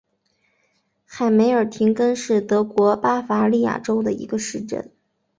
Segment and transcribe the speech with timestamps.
[1.05, 4.91] 海梅尔廷根是德国巴伐利亚州的一个市镇。